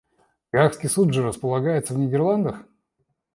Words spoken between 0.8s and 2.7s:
Суд же располагается в Нидерландах?